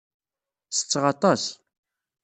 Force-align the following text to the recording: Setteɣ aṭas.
Setteɣ 0.71 1.03
aṭas. 1.13 1.43